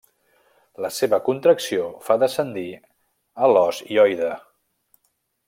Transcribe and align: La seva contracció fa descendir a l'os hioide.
La 0.85 0.89
seva 0.95 1.19
contracció 1.27 1.85
fa 2.07 2.17
descendir 2.23 2.65
a 3.45 3.51
l'os 3.53 3.83
hioide. 3.91 4.33